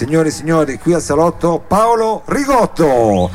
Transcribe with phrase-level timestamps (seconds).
[0.00, 3.30] Signore e signori, qui al salotto Paolo Rigotto.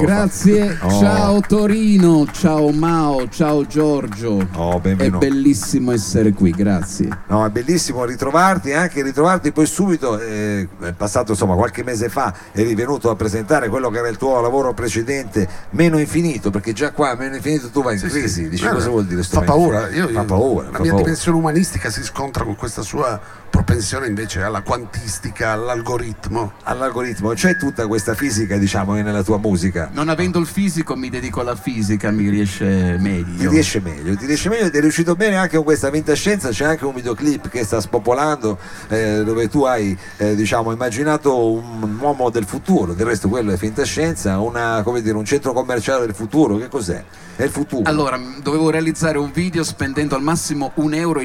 [0.00, 0.90] Grazie, oh.
[0.98, 4.44] ciao Torino, ciao Mao, ciao Giorgio.
[4.56, 7.08] Oh, è bellissimo essere qui, grazie.
[7.28, 12.34] No, è bellissimo ritrovarti, anche ritrovarti poi subito, eh, è passato insomma qualche mese fa,
[12.50, 16.90] eri venuto a presentare quello che era il tuo lavoro precedente, Meno Infinito, perché già
[16.90, 18.48] qua Meno Infinito tu vai in sì, crisi, sì.
[18.48, 19.22] dici Guarda, cosa vuol dire?
[19.22, 21.04] Fa paura, io, fa paura, la fa mia paura.
[21.04, 23.20] dimensione umanistica si scontra con questa sua
[23.60, 26.52] propensione invece alla quantistica, all'algoritmo.
[26.62, 29.90] All'algoritmo, c'è tutta questa fisica diciamo nella tua musica.
[29.92, 33.36] Non avendo il fisico mi dedico alla fisica, mi riesce meglio.
[33.36, 36.64] Ti riesce meglio, ti riesce meglio ed è riuscito bene anche con questa fantascienza, c'è
[36.64, 42.30] anche un videoclip che sta spopolando eh, dove tu hai eh, diciamo, immaginato un uomo
[42.30, 46.68] del futuro, del resto quello è fantascienza, una, dire, un centro commerciale del futuro, che
[46.68, 47.04] cos'è?
[47.36, 47.88] È il futuro.
[47.88, 51.22] Allora, dovevo realizzare un video spendendo al massimo 1,50 euro,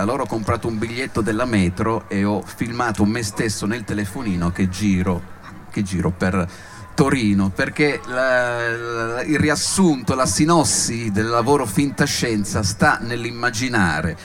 [0.00, 4.50] allora ho comprato un biglietto del della metro e ho filmato me stesso nel telefonino
[4.50, 5.22] che giro,
[5.70, 6.48] che giro per
[6.94, 14.16] Torino perché la, la, il riassunto, la sinossi del lavoro fintascienza sta nell'immaginare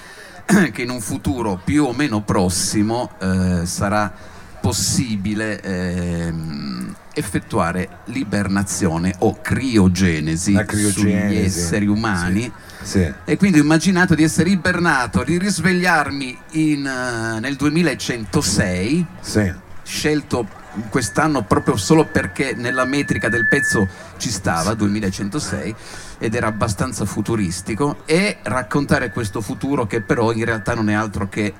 [0.73, 4.11] che in un futuro più o meno prossimo eh, sarà
[4.59, 6.33] possibile eh,
[7.13, 10.99] effettuare l'ibernazione o criogenesi, criogenesi.
[10.99, 12.41] sugli esseri umani.
[12.41, 13.11] Sì sì.
[13.25, 19.53] E quindi ho immaginato di essere ibernato, di risvegliarmi in, uh, nel 2106, sì.
[19.83, 20.47] scelto
[20.89, 25.75] quest'anno proprio solo perché nella metrica del pezzo ci stava, 2106,
[26.19, 31.27] ed era abbastanza futuristico, e raccontare questo futuro che però in realtà non è altro
[31.27, 31.53] che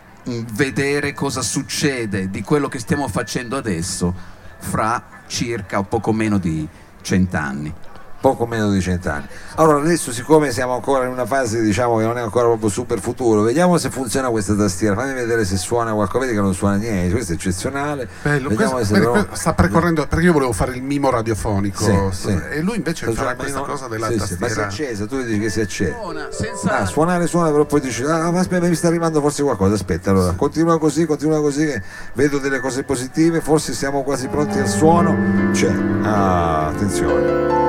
[0.53, 4.13] vedere cosa succede di quello che stiamo facendo adesso
[4.59, 6.67] fra circa o poco meno di
[7.01, 7.73] cent'anni
[8.19, 9.27] poco meno di cent'anni.
[9.55, 12.99] Allora adesso siccome siamo ancora in una fase diciamo che non è ancora proprio super
[12.99, 16.75] futuro, vediamo se funziona questa tastiera, fammi vedere se suona qualcosa, vedi che non suona
[16.75, 18.07] niente, questo è eccezionale.
[18.21, 19.25] Bello, questo, se però...
[19.31, 22.39] sta precorrendo, perché io volevo fare il mimo radiofonico sì, sì.
[22.51, 24.45] e lui invece farà questa cosa della sì, tastiera.
[24.45, 25.95] ma si è accesa, tu dici che si è accesa.
[25.99, 26.77] Suona, senza...
[26.79, 30.11] Ah, suonare suona, però poi dici, ah ma aspetta, mi sta arrivando forse qualcosa, aspetta,
[30.11, 31.81] allora continua così, continua così, che
[32.13, 35.71] vedo delle cose positive, forse siamo quasi pronti al suono, c'è,
[36.03, 37.68] ah, attenzione.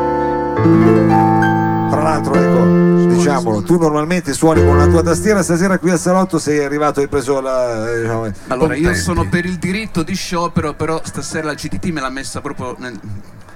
[0.63, 6.39] Tra l'altro, ecco, diciamolo, tu normalmente suoni con la tua tastiera, stasera qui al salotto
[6.39, 7.91] sei arrivato e hai preso la.
[7.91, 12.01] Eh, diciamo, allora, io sono per il diritto di sciopero, però stasera la GTT me
[12.01, 12.99] l'ha messa proprio nel,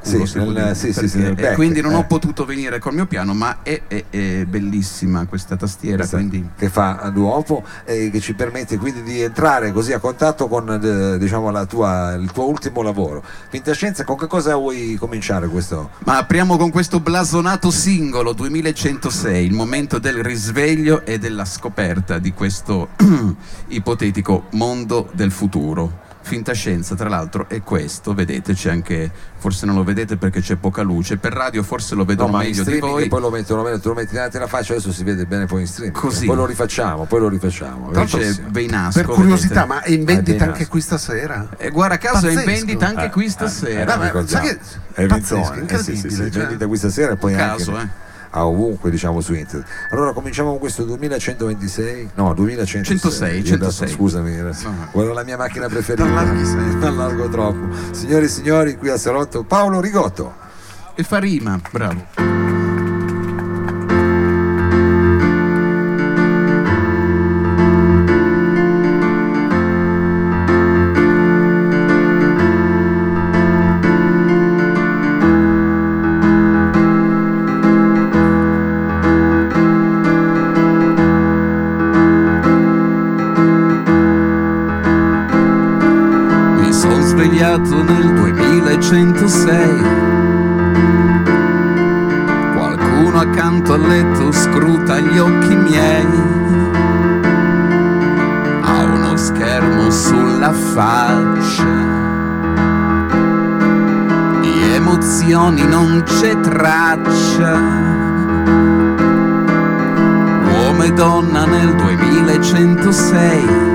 [0.05, 1.97] sì, nel, sì, sì, sì, back, quindi non eh.
[1.97, 6.47] ho potuto venire col mio piano ma è, è, è bellissima questa tastiera questa quindi...
[6.57, 10.69] che fa a duopo e che ci permette quindi di entrare così a contatto con
[10.71, 15.91] eh, diciamo, tua, il tuo ultimo lavoro Fintascienza con che cosa vuoi cominciare questo?
[16.05, 22.33] ma apriamo con questo blasonato singolo 2106 il momento del risveglio e della scoperta di
[22.35, 22.91] questo
[23.69, 29.85] ipotetico mondo del futuro Fintascienza, tra l'altro, è questo, vedete, c'è anche, forse non lo
[29.85, 33.09] vedete perché c'è poca luce, per radio forse lo vedo no, meglio di voi.
[33.09, 35.45] Poi lo metto, lo metto, tu lo metti davanti alla faccia, adesso si vede bene
[35.45, 35.95] poi in streaming.
[35.95, 36.25] Così.
[36.25, 37.91] Poi lo rifacciamo, poi lo rifacciamo.
[37.91, 39.03] c'è Veinasco.
[39.03, 39.67] Per curiosità, vedete?
[39.67, 41.49] ma è in vendita anche qui stasera?
[41.59, 42.39] E eh, guarda caso Pazzesco.
[42.39, 43.81] è in vendita anche qui stasera.
[43.81, 44.59] Eh, eh, ma, sai che
[44.95, 45.79] è pazzesco, incredibile.
[45.79, 47.83] Eh, sì, sì, sì, cioè, vendita qui stasera e poi caso, anche...
[47.83, 48.04] Eh
[48.35, 49.67] a ovunque diciamo su internet.
[49.91, 52.85] Allora cominciamo con questo 2126, no 2106.
[52.85, 53.89] 106, 106.
[53.89, 54.53] Scusami, no.
[54.93, 56.05] guarda la mia macchina preferita.
[56.05, 57.75] Allargo troppo.
[57.93, 60.43] Signori e signori, qui a Salotto Paolo Rigotto.
[60.95, 62.34] E fa rima, bravo.
[88.95, 89.83] 2106.
[92.55, 96.07] Qualcuno accanto al letto scruta gli occhi miei.
[98.61, 101.65] Ha uno schermo sulla faccia.
[104.43, 107.59] Di emozioni non c'è traccia.
[110.53, 113.75] Uomo e donna nel 2106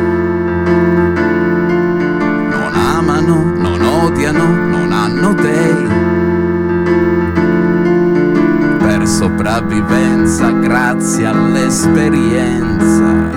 [11.79, 13.31] all'esperienza,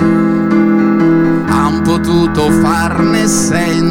[1.46, 3.81] han potuto farne senza.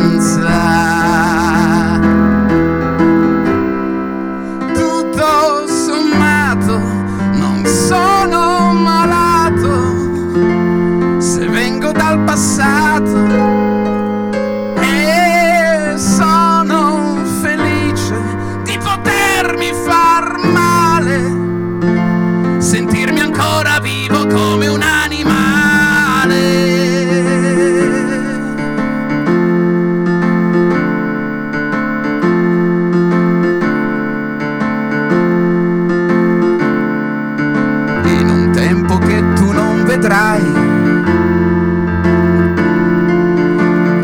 [38.73, 40.41] tempo che tu non vedrai.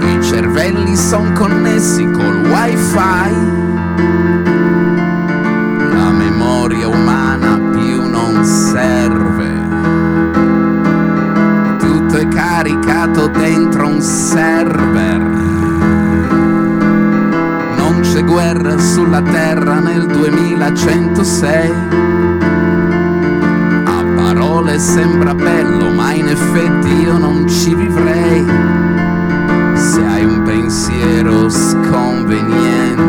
[0.01, 3.33] I cervelli sono connessi col wifi.
[5.93, 9.53] La memoria umana più non serve.
[11.77, 15.21] Tutto è caricato dentro un server.
[17.77, 22.06] Non c'è guerra sulla terra nel 2106
[24.67, 28.45] parole sembra bello, ma in effetti io non ci vivrei.
[29.73, 33.05] Se hai un pensiero sconveniente,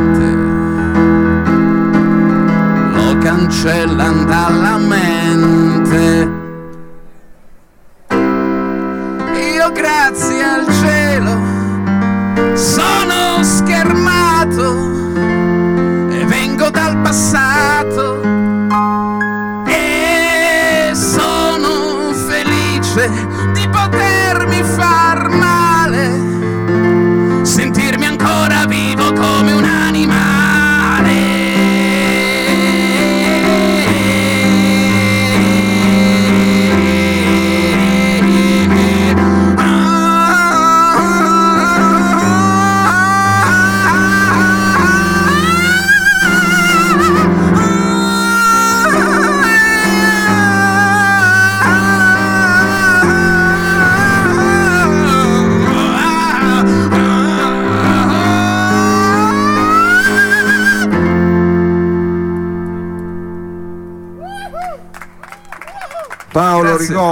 [2.94, 6.38] lo cancellano dalla mente.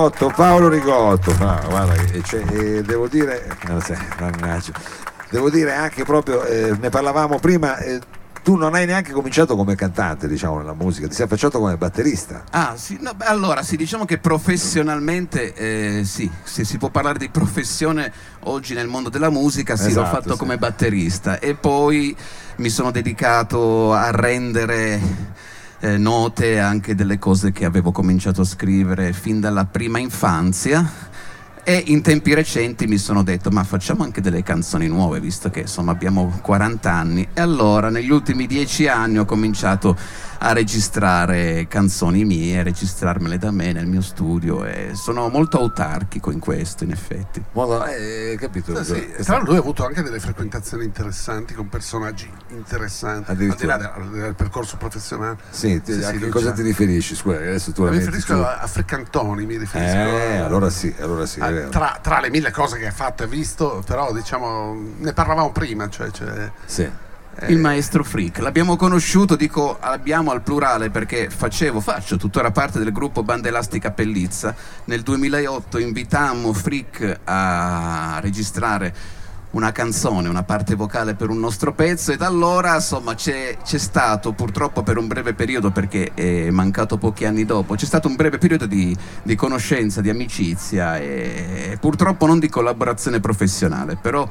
[0.06, 4.72] Rigotto, Paolo Rigotto, ah, guarda, cioè, eh, devo dire, eh,
[5.30, 7.98] devo dire anche proprio, eh, ne parlavamo prima, eh,
[8.44, 12.44] tu non hai neanche cominciato come cantante, diciamo, nella musica, ti sei affacciato come batterista.
[12.52, 17.18] Ah, sì, no, beh, allora sì, diciamo che professionalmente eh, sì, se si può parlare
[17.18, 18.12] di professione
[18.44, 20.38] oggi nel mondo della musica, sì, esatto, l'ho fatto sì.
[20.38, 22.16] come batterista e poi
[22.58, 25.00] mi sono dedicato a rendere
[25.80, 31.14] eh, note anche delle cose che avevo cominciato a scrivere fin dalla prima infanzia.
[31.68, 35.62] E in tempi recenti mi sono detto ma facciamo anche delle canzoni nuove visto che
[35.62, 39.96] insomma abbiamo 40 anni e allora negli ultimi 10 anni ho cominciato
[40.38, 46.30] a registrare canzoni mie, a registrarmele da me nel mio studio e sono molto autarchico
[46.30, 47.42] in questo in effetti.
[47.52, 48.82] Molto, eh, capito?
[48.82, 49.22] Sì, sì.
[49.22, 53.76] Tra l'altro lui ha avuto anche delle frequentazioni interessanti con personaggi interessanti, al di là
[53.76, 55.38] del, del percorso professionale.
[55.50, 57.14] Sì, ti, sì, a che cosa ti riferisci?
[57.14, 58.40] Scusa, adesso tu mi riferisco tu...
[58.40, 59.96] a Freccantoni, mi riferisco.
[59.96, 60.44] Eh, a...
[60.46, 61.40] allora sì, allora sì.
[61.40, 65.52] A, tra, tra, le mille cose che ha fatto e visto, però diciamo, ne parlavamo
[65.52, 67.04] prima, cioè, cioè sì
[67.48, 68.38] il maestro Freak.
[68.38, 73.90] L'abbiamo conosciuto, dico abbiamo al plurale perché facevo, faccio tuttora parte del gruppo Banda Elastica
[73.90, 74.54] Pellizza.
[74.84, 78.94] Nel 2008 invitammo Freak a registrare
[79.50, 83.78] una canzone, una parte vocale per un nostro pezzo e da allora insomma c'è, c'è,
[83.78, 88.16] stato purtroppo per un breve periodo perché è mancato pochi anni dopo, c'è stato un
[88.16, 94.28] breve periodo di, di conoscenza, di amicizia e purtroppo non di collaborazione professionale, però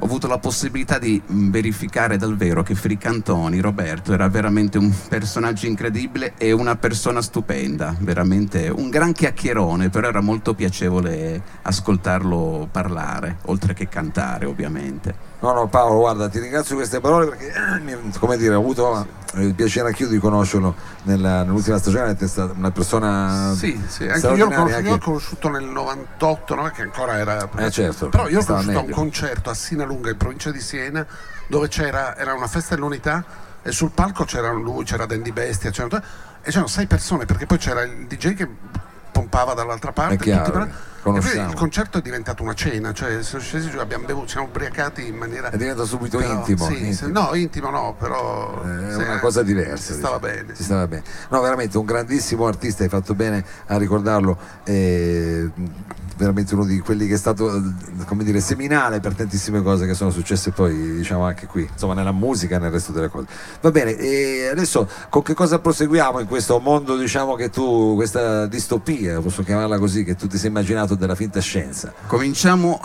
[0.00, 4.94] ho avuto la possibilità di mm, verificare dal vero che Fricantoni, Roberto, era veramente un
[5.08, 12.68] personaggio incredibile e una persona stupenda, veramente un gran chiacchierone, però era molto piacevole ascoltarlo
[12.70, 15.26] parlare, oltre che cantare ovviamente.
[15.40, 17.52] No, no, Paolo, guarda, ti ringrazio di queste parole perché,
[18.18, 22.72] come dire, ho avuto il piacere anch'io di conoscerlo nella, nell'ultima stagione, è stata una
[22.72, 23.54] persona.
[23.54, 24.90] Sì, sì, anche io l'ho conosciuto, anche...
[24.90, 26.70] l'ho conosciuto nel 98, no?
[26.74, 27.48] che ancora era.
[27.56, 29.54] Eh, certo, però io l'ho conosciuto a un concerto a
[29.88, 31.06] Sinalunga, in provincia di Siena,
[31.46, 33.24] dove c'era era una festa dell'unità
[33.62, 36.02] e sul palco c'era lui, c'era Dandy Bestia, c'era,
[36.42, 38.48] e c'erano sei persone perché poi c'era il DJ che
[39.10, 40.18] pompava dall'altra parte.
[40.18, 40.68] Chiaro,
[41.02, 45.06] tutti, il concerto è diventato una cena, cioè siamo scesi giù, abbiamo bevuto, siamo ubriacati
[45.06, 45.48] in maniera.
[45.48, 47.20] È diventato subito però, intimo, sì, intimo.
[47.20, 48.62] no, intimo no, però.
[48.64, 49.92] Eh, è una cosa diversa.
[49.92, 51.02] Si stava, bene, si stava bene.
[51.30, 54.38] No, veramente un grandissimo artista, hai fatto bene a ricordarlo.
[54.64, 55.50] Eh,
[56.18, 60.10] veramente uno di quelli che è stato come dire seminale per tantissime cose che sono
[60.10, 63.26] successe poi diciamo anche qui insomma nella musica e nel resto delle cose.
[63.60, 68.46] Va bene e adesso con che cosa proseguiamo in questo mondo diciamo che tu questa
[68.46, 71.92] distopia posso chiamarla così che tu ti sei immaginato della finta scienza?
[72.06, 72.80] Cominciamo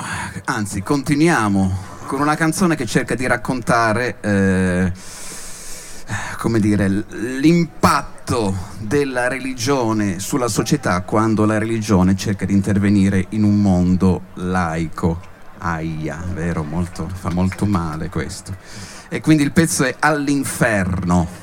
[0.45, 4.91] anzi continuiamo con una canzone che cerca di raccontare eh,
[6.37, 8.12] come dire, l'impatto
[8.79, 15.19] della religione sulla società quando la religione cerca di intervenire in un mondo laico.
[15.57, 16.63] Aia, vero?
[16.63, 18.55] Molto, fa molto male questo.
[19.09, 21.41] E quindi il pezzo è all'inferno.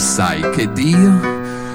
[0.00, 1.20] sai che Dio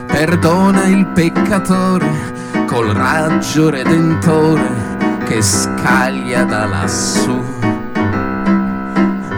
[0.08, 4.94] perdona il peccatore col raggio redentore
[5.26, 7.42] che scaglia da lassù.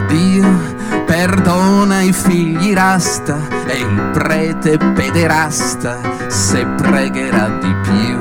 [0.08, 0.46] Dio
[1.06, 8.20] perdona i figli rasta e il prete pederasta se pregherà di più.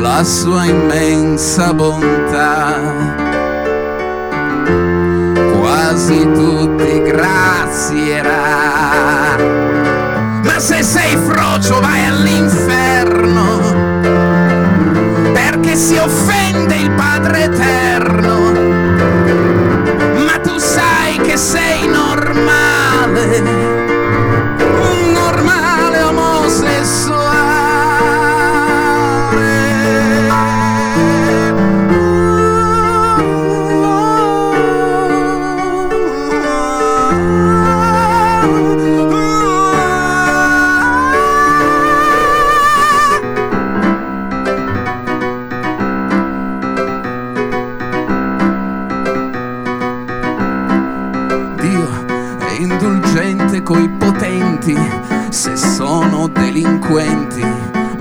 [0.00, 3.20] La sua immensa bontà
[5.58, 8.32] quasi tutti grazierà.
[10.52, 13.58] Ma se sei frocio vai all'inferno,
[15.32, 17.81] perché si offende il Padre Eterno.
[56.82, 57.44] Delinquenti,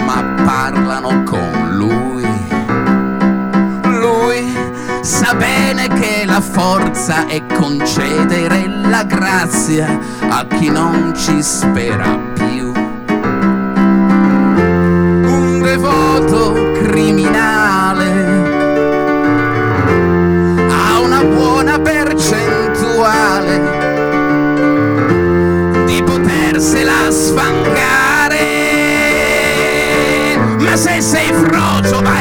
[0.04, 2.26] ma parlano con lui.
[3.84, 4.58] Lui
[5.02, 12.74] sa bene che la forza è concedere la grazia a chi non ci spera più.
[15.24, 16.71] Un devoto
[31.52, 32.21] se sei frocio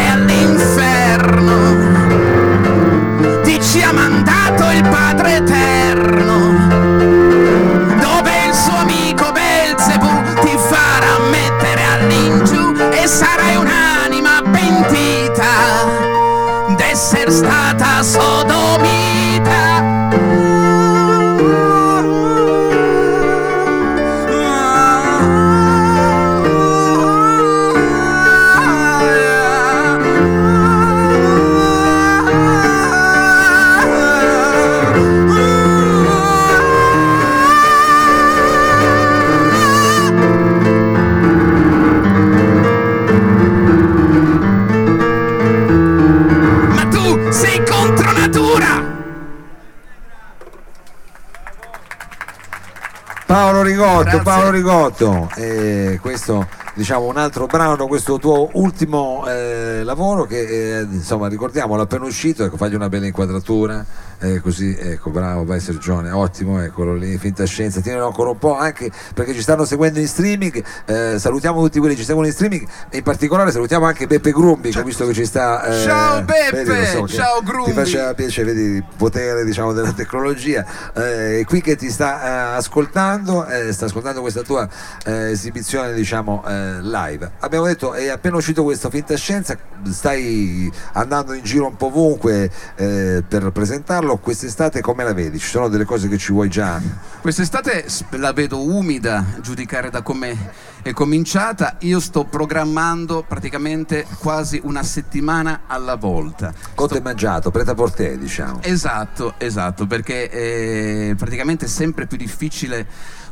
[54.11, 54.23] Grazie.
[54.25, 60.83] Paolo Rigotto, eh, questo diciamo un altro brano, questo tuo ultimo eh, lavoro che eh,
[60.83, 63.87] insomma ricordiamo l'appena uscito, ecco fagli una bella inquadratura,
[64.21, 68.57] eh, così ecco bravo, vai Sergione, ottimo, eccolo lì, finta scienza, tienilo ancora un po'
[68.57, 72.33] anche perché ci stanno seguendo in streaming, eh, salutiamo tutti quelli che ci seguono in
[72.33, 75.65] streaming e in particolare salutiamo anche Beppe Grumbi che ho visto che ci sta...
[75.65, 77.71] eh, Ciao Beppe, vedi, so ciao Grumbi.
[77.71, 82.57] Ti faceva piacere, vedi il potere diciamo della tecnologia, eh, qui che ti sta eh,
[82.57, 84.69] ascoltando, eh, sta ascoltando questa tua
[85.07, 87.31] eh, esibizione diciamo eh, live.
[87.41, 89.57] Abbiamo detto è appena uscito questo finta scienza,
[89.91, 95.39] stai andando in giro un po' ovunque eh, per presentarlo, quest'estate come la vedi?
[95.39, 96.81] Ci sono delle cose che ci vuoi già?
[97.21, 100.37] Quest'estate la vedo umida, giudicare da come
[100.83, 101.77] è cominciata.
[101.81, 106.53] Io sto programmando praticamente quasi una settimana alla volta.
[106.75, 108.61] Conto e mangiato, preta por te diciamo.
[108.63, 112.87] Esatto, esatto, perché è praticamente sempre più difficile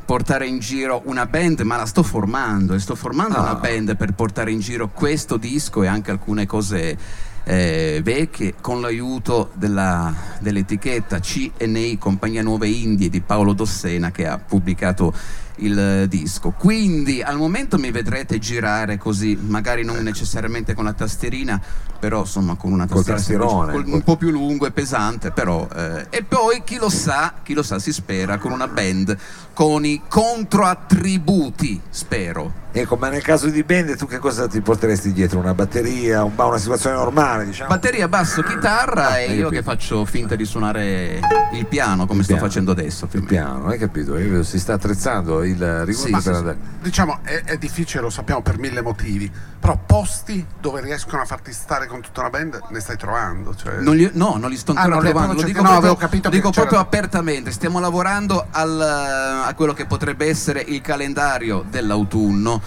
[0.05, 3.43] portare in giro una band, ma la sto formando e sto formando Ah.
[3.43, 6.97] una band per portare in giro questo disco e anche alcune cose
[7.51, 14.37] eh, vecchie con l'aiuto della- dell'etichetta CNI Compagnia Nuove Indie di Paolo Dossena che ha
[14.39, 15.15] pubblicato
[15.61, 16.51] il disco.
[16.51, 21.61] Quindi al momento mi vedrete girare così, magari non necessariamente con la tastierina,
[21.99, 25.67] però insomma con una tastiera col- un po' più lungo e pesante, però.
[25.75, 29.17] eh, e poi chi lo sa, chi lo sa, si spera con una band
[29.55, 32.67] con i controattributi, spero.
[32.71, 35.39] Ecco, ma nel caso di band tu che cosa ti porteresti dietro?
[35.39, 37.71] Una batteria, un una situazione normale diciamo?
[37.71, 39.49] Batteria, basso, chitarra Ah, e io capito.
[39.49, 41.19] che faccio finta di suonare
[41.55, 42.47] il piano come Il sto piano.
[42.49, 43.05] facendo adesso.
[43.07, 43.27] Il meno.
[43.27, 44.17] piano, hai capito?
[44.19, 46.79] Io- Si sta attrezzando il ricordo Sì, per sì.
[46.83, 51.53] Diciamo è, è difficile, lo sappiamo per mille motivi, però posti dove riescono a farti
[51.53, 53.55] stare con tutta una band ne stai trovando.
[53.57, 53.79] Cioè...
[53.81, 55.97] Non li- no, non li sto Ah, ancora li- trovando, lo dico, no, proprio, avevo
[55.97, 57.51] capito lo che dico proprio apertamente.
[57.51, 58.81] Stiamo lavorando al,
[59.47, 62.58] a quello che potrebbe essere il calendario dell'autunno.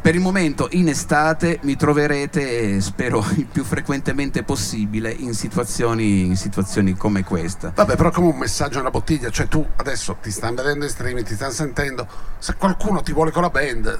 [0.00, 6.36] Per il momento in estate mi troverete, spero il più frequentemente possibile, in situazioni, in
[6.36, 7.72] situazioni come questa.
[7.74, 11.26] Vabbè, però come un messaggio nella bottiglia, cioè tu adesso ti stanno vedendo in streaming,
[11.26, 12.06] ti stanno sentendo,
[12.38, 13.98] se qualcuno ti vuole con la band,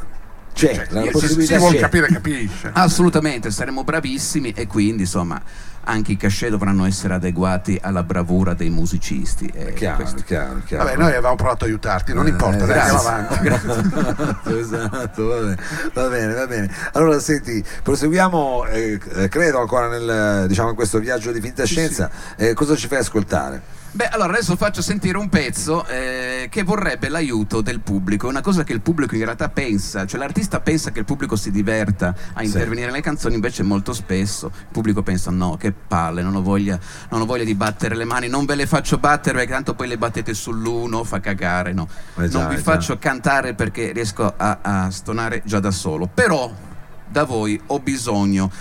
[0.53, 1.81] C'è, cioè, la si- si, possibilità vuole c'è.
[1.83, 2.71] capire, capisce.
[2.73, 5.41] Assolutamente, saremo bravissimi e quindi insomma
[5.83, 9.47] anche i cachet dovranno essere adeguati alla bravura dei musicisti.
[9.47, 10.85] E Chiaro, questo- chiaro, chiaro.
[10.85, 13.49] Vabbè, noi avevamo provato a aiutarti, non Eh, importa, dai, andiamo avanti.
[13.49, 15.57] esatto, esatto, va bene,
[15.95, 16.75] va bene, va bene.
[16.93, 22.11] Allora, senti, proseguiamo, eh, eh, credo ancora nel, diciamo, in questo viaggio di finta scienza.
[22.37, 23.79] Eh, cosa ci fai ascoltare?
[23.93, 28.41] Beh, allora adesso faccio sentire un pezzo eh, che vorrebbe l'aiuto del pubblico, è una
[28.41, 32.15] cosa che il pubblico in realtà pensa, cioè l'artista pensa che il pubblico si diverta
[32.35, 32.47] a Sì.
[32.47, 36.79] intervenire nelle canzoni, invece molto spesso il pubblico pensa no, che palle, non ho voglia,
[37.09, 39.89] non ho voglia di battere le mani, non ve le faccio battere perché tanto poi
[39.89, 41.89] le battete sull'uno, fa cagare, no.
[42.17, 46.07] Eh già, non vi eh faccio cantare perché riesco a, a stonare già da solo,
[46.07, 46.49] però
[47.09, 48.53] da voi ho bisogno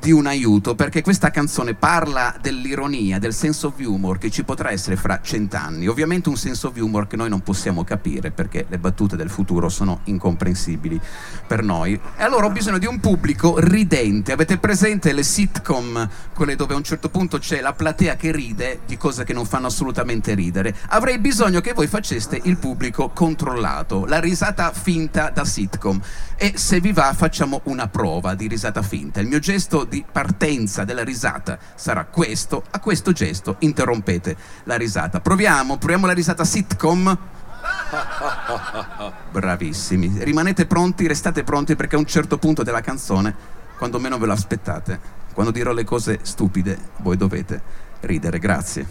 [0.00, 4.70] di un aiuto perché questa canzone parla dell'ironia, del sense of humor che ci potrà
[4.70, 5.88] essere fra cent'anni.
[5.88, 9.68] Ovviamente un sense of humor che noi non possiamo capire perché le battute del futuro
[9.68, 11.00] sono incomprensibili
[11.46, 11.98] per noi.
[12.16, 14.32] E allora ho bisogno di un pubblico ridente.
[14.32, 18.80] Avete presente le sitcom, quelle dove a un certo punto c'è la platea che ride
[18.86, 20.74] di cose che non fanno assolutamente ridere?
[20.88, 26.00] Avrei bisogno che voi faceste il pubblico controllato, la risata finta da sitcom.
[26.36, 29.20] E se vi va facciamo una prova di risata finta.
[29.20, 32.62] Il mio gesto di partenza della risata sarà questo.
[32.70, 35.20] A questo gesto interrompete la risata.
[35.20, 37.18] Proviamo, proviamo la risata sitcom.
[39.32, 40.18] Bravissimi.
[40.18, 43.34] Rimanete pronti, restate pronti perché a un certo punto della canzone,
[43.76, 45.00] quando meno ve lo aspettate,
[45.32, 47.60] quando dirò le cose stupide, voi dovete
[48.00, 48.38] ridere.
[48.38, 48.86] Grazie.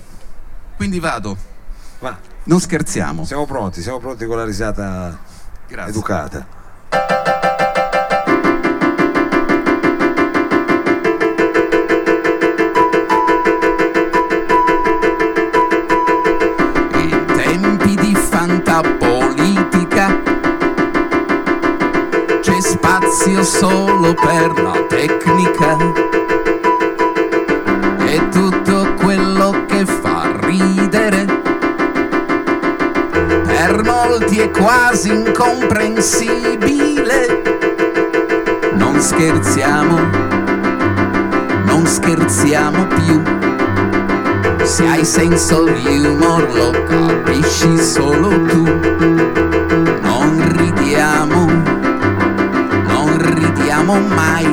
[0.76, 1.38] Quindi vado.
[2.00, 3.26] Ma Non scherziamo.
[3.26, 5.18] siamo pronti, siamo pronti con la risata
[5.68, 5.90] Grazie.
[5.92, 7.47] educata.
[23.18, 25.76] Spazio solo per la tecnica
[28.06, 31.26] e tutto quello che fa ridere
[33.44, 37.42] per molti è quasi incomprensibile.
[38.74, 39.98] Non scherziamo,
[41.66, 43.20] non scherziamo più.
[44.64, 49.87] Se hai senso di humor lo capisci solo tu.
[53.88, 54.46] Ridiamo mai.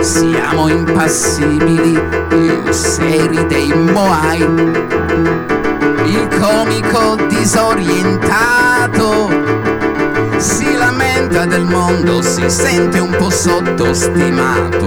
[0.00, 4.40] Siamo impassibili, più seri dei Moai.
[6.04, 9.30] Il comico disorientato
[10.38, 14.86] si lamenta del mondo, si sente un po' sottostimato.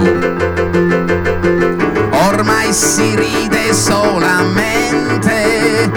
[2.28, 5.90] Ormai si ride solamente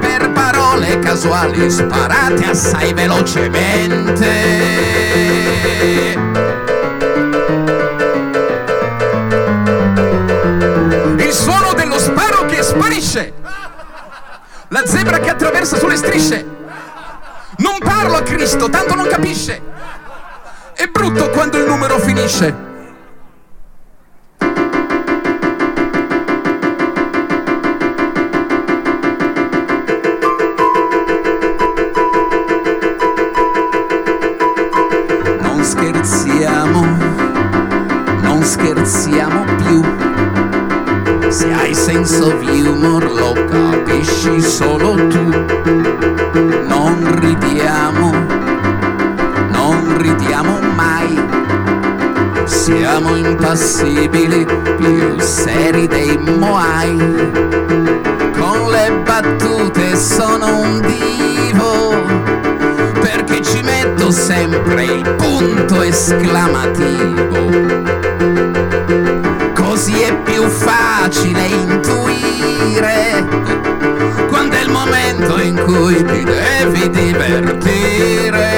[0.00, 4.99] per parole casuali sparate assai velocemente.
[15.60, 16.46] Attraversa sulle strisce.
[17.58, 19.60] Non parlo a Cristo, tanto non capisce.
[20.74, 22.69] È brutto quando il numero finisce.
[66.10, 67.38] Esclamativo.
[69.54, 73.24] Così è più facile intuire
[74.28, 78.50] quando è il momento in cui ti devi divertire.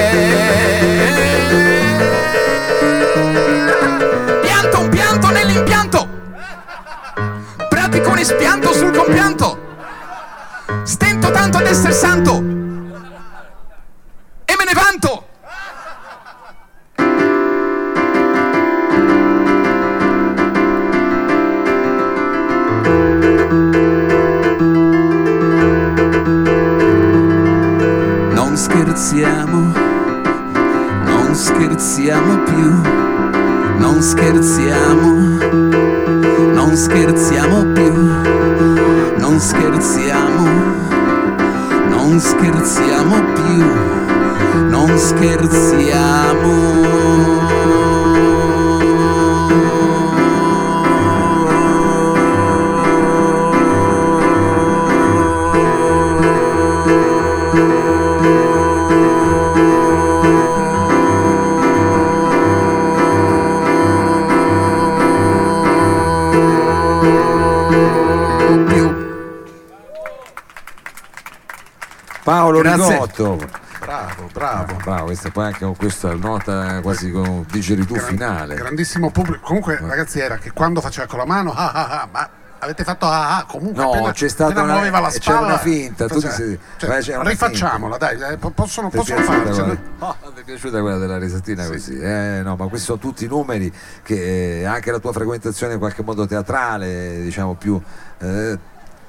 [72.61, 72.93] Paolo Grazie.
[72.93, 73.47] Rigotto.
[73.79, 74.75] Bravo, bravo.
[74.83, 78.55] Bravo, questa poi anche con questa nota quasi con digeritù Gran- finale.
[78.55, 79.45] Grandissimo pubblico.
[79.45, 83.05] Comunque, ragazzi, era che quando faceva con la mano, ah, ah, ah, ma avete fatto
[83.07, 85.45] ah, ah, comunque No, appena, c'è stata una- muoveva la c'era spalla.
[85.47, 88.89] una finta, tu ti faceva- sei- cioè, ma c'era una rifacciamola, dai, eh, po- possono,
[88.89, 89.77] possono quella?
[89.99, 91.99] Oh, ti è piaciuta quella della risatina così?
[91.99, 93.69] Eh, no, ma questi sono tutti numeri
[94.01, 97.77] che eh, anche la tua frequentazione in qualche modo teatrale, diciamo più,
[98.19, 98.57] eh,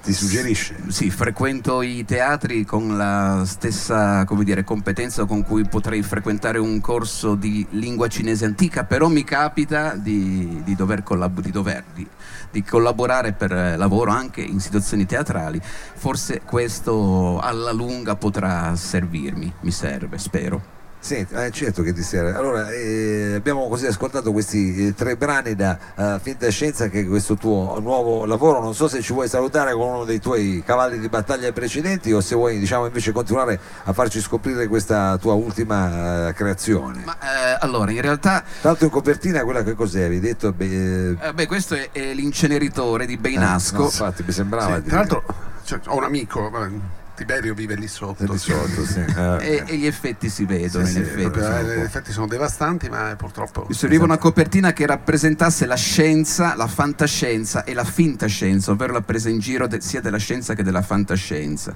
[0.04, 0.76] ti suggerisce.
[0.88, 7.34] Sì, frequento i teatri con la stessa dire, competenza con cui potrei frequentare un corso
[7.34, 12.06] di lingua cinese antica, però mi capita di, di dover, collab- di, dover- di-
[12.50, 15.60] di collaborare per eh, lavoro anche in situazioni teatrali.
[15.62, 20.83] Forse questo alla lunga potrà servirmi, mi serve, spero.
[21.04, 22.32] Senti, eh, certo che ti serve.
[22.32, 27.06] Allora, eh, abbiamo così ascoltato questi eh, tre brani da eh, Finta Scienza, che è
[27.06, 28.62] questo tuo nuovo lavoro.
[28.62, 32.22] Non so se ci vuoi salutare con uno dei tuoi cavalli di battaglia precedenti o
[32.22, 37.02] se vuoi diciamo, invece continuare a farci scoprire questa tua ultima eh, creazione.
[37.04, 40.04] Ma eh, allora, in realtà Tanto in copertina quella che cos'è?
[40.04, 40.52] Avevi detto?
[40.54, 43.76] Beh, eh, eh, beh, questo è, è l'inceneritore di Beinasco.
[43.76, 45.22] no, infatti mi sembrava Sì, tra l'altro,
[45.64, 48.24] cioè, ho un amico, eh, Tiberio vive lì sotto.
[48.24, 49.00] di sotto, sì.
[49.16, 51.30] Eh, e, e gli effetti si vedono, Sì, in sì, effetti.
[51.30, 53.66] Proprio, eh, gli effetti sono devastanti, ma purtroppo.
[53.68, 58.92] Mi serviva una copertina che rappresentasse la scienza, la fantascienza e la finta scienza, ovvero
[58.92, 61.74] la presa in giro de- sia della scienza che della fantascienza.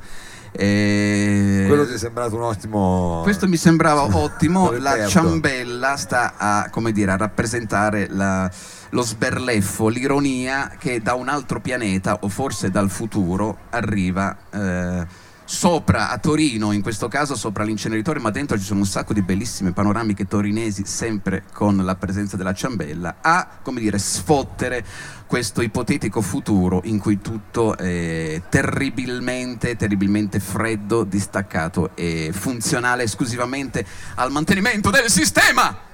[0.51, 3.21] E- Quello ti è sembrato un ottimo.
[3.23, 8.51] Questo mi sembrava ottimo, la ciambella sta a, come dire, a rappresentare la-
[8.91, 15.07] lo sberleffo, l'ironia che da un altro pianeta o forse dal futuro arriva eh,
[15.49, 19.23] sopra a Torino, in questo caso sopra l'inceneritore, ma dentro ci sono un sacco di
[19.23, 24.85] bellissime panoramiche torinesi, sempre con la presenza della ciambella, a come dire, sfottere
[25.27, 34.31] questo ipotetico futuro in cui tutto è terribilmente, terribilmente freddo, distaccato e funzionale esclusivamente al
[34.31, 35.87] mantenimento del sistema.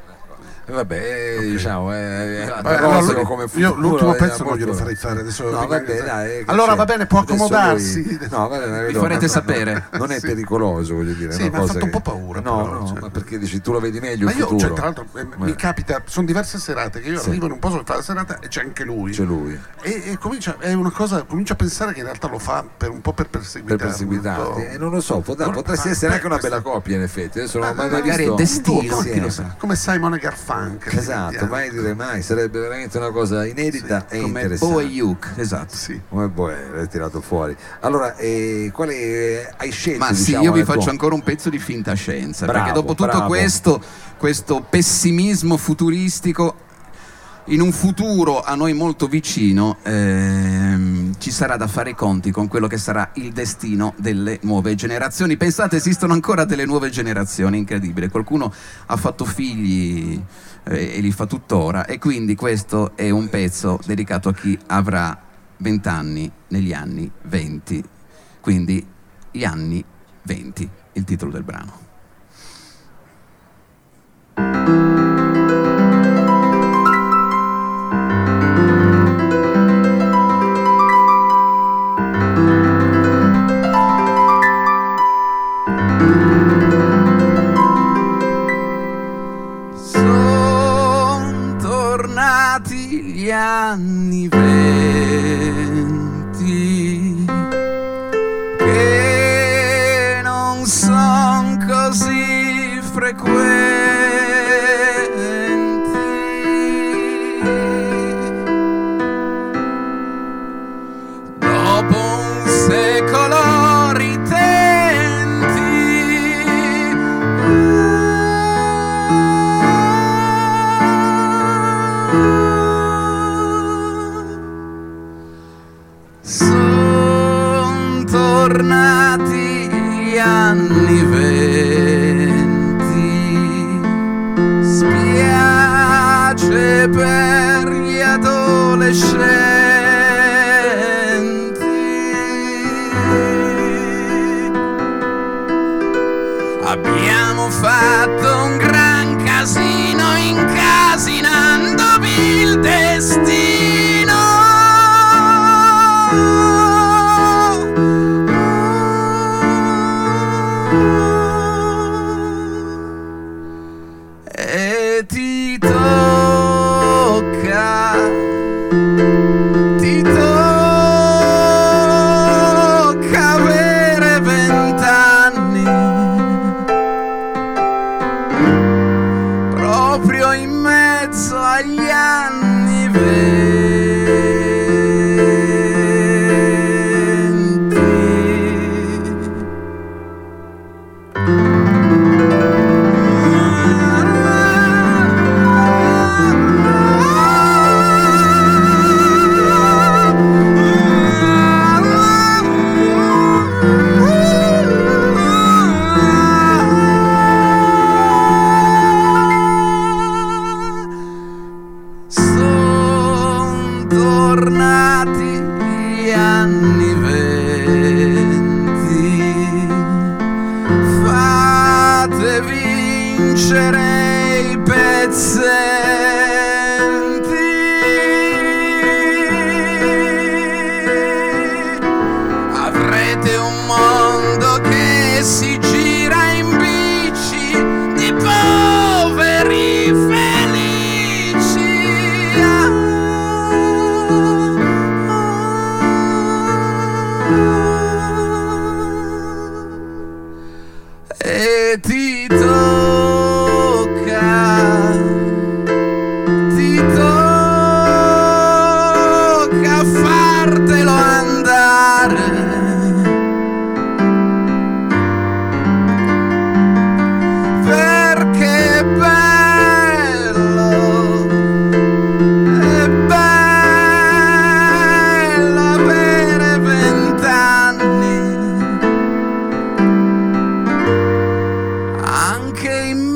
[0.67, 4.73] Vabbè, eh, diciamo, eh, eh, Vabbè, allora, come io futuro, l'ultimo eh, pezzo non glielo
[4.73, 5.43] farei fare adesso.
[5.51, 6.77] No, rimane- vabbè, dai, allora c'è?
[6.79, 8.03] va bene, può accomodarsi.
[8.03, 9.89] lui- No, va bene, Vi farete no, sapere.
[9.99, 10.27] Non è Sì.
[10.27, 11.31] pericoloso, voglio dire.
[11.31, 13.01] è Sì, mi ha fatto un che- po' paura, No, però, no, cioè.
[13.01, 16.01] ma perché dici tu lo vedi meglio Ma io, cioè, tra l'altro, eh, mi capita,
[16.07, 17.29] sono diverse serate che io Sì.
[17.29, 19.13] arrivo in un posto che fa la serata e c'è anche lui.
[19.13, 19.59] C'è lui.
[19.83, 22.89] E, e comincia, è una cosa, comincia a pensare che in realtà lo fa per
[22.89, 23.85] un po' per Per perseguitarmi.
[23.85, 24.41] perseguitarti.
[24.49, 24.61] un po'.
[24.73, 27.43] E non lo so, potresti essere anche una bella coppia in effetti.
[27.61, 29.11] Magari è destino, insieme.
[29.13, 29.55] chi lo sa.
[30.59, 30.99] Garfunkel.
[30.99, 34.75] Esatto, mai dire mai, sarebbe veramente una cosa inedita e Come interessante.
[34.75, 35.75] Bo e Yuk, esatto.
[35.77, 36.01] Sì.
[36.09, 37.57] Come Boe, l'hai tirato fuori.
[37.81, 39.99] Allora, eh, quale eh, hai scelto?
[39.99, 42.65] Ma sì, diciamo, io vi nel tuo- faccio ancora un pezzo di finta scienza, Bravo,
[42.65, 43.81] perché dopo tutto questo,
[44.17, 46.57] questo pessimismo futuristico,
[47.49, 52.49] in un futuro a noi molto vicino ehm, ci sarà da fare i conti con
[52.49, 55.37] quello che sarà il destino delle nuove generazioni.
[55.37, 58.09] Pensate, esistono ancora delle nuove generazioni, incredibile.
[58.09, 58.53] Qualcuno
[58.87, 60.19] ha fatto figli
[60.65, 65.21] eh, e li fa tuttora e quindi questo è un pezzo dedicato a chi avrà
[65.59, 67.85] 20 anni negli anni 20.
[68.41, 68.87] Quindi
[69.31, 69.85] gli anni
[70.23, 71.94] 20, il titolo del brano.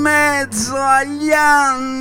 [0.08, 1.97] Mezzo agli anni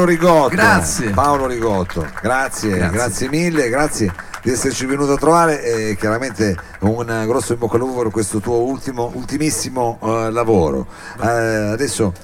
[0.00, 0.48] Paolo Rigotto.
[0.48, 1.10] Grazie.
[1.10, 3.28] Paolo Rigotto, grazie, grazie, Grazie.
[3.28, 8.00] mille, grazie di esserci venuto a trovare e chiaramente un grosso in bocca al lupo
[8.00, 10.86] per questo tuo ultimo, ultimissimo eh, lavoro.
[11.20, 12.14] Eh, adesso